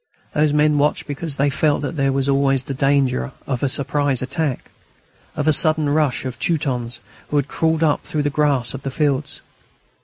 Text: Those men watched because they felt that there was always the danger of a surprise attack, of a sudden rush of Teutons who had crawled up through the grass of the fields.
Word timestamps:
Those 0.33 0.51
men 0.51 0.79
watched 0.79 1.05
because 1.05 1.35
they 1.37 1.51
felt 1.51 1.83
that 1.83 1.95
there 1.95 2.11
was 2.11 2.27
always 2.27 2.63
the 2.63 2.73
danger 2.73 3.33
of 3.45 3.61
a 3.61 3.69
surprise 3.69 4.23
attack, 4.23 4.71
of 5.35 5.47
a 5.47 5.53
sudden 5.53 5.87
rush 5.89 6.25
of 6.25 6.39
Teutons 6.39 6.99
who 7.27 7.35
had 7.35 7.47
crawled 7.47 7.83
up 7.83 8.01
through 8.03 8.23
the 8.23 8.31
grass 8.31 8.73
of 8.73 8.81
the 8.81 8.89
fields. 8.89 9.41